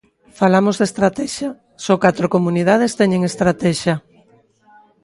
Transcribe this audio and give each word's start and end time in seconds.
Falamos 0.39 0.75
de 0.77 0.85
estratexia, 0.91 1.49
só 1.85 1.93
catro 2.03 2.31
comunidades 2.35 2.95
teñen 2.99 3.21
estratexia. 3.31 3.95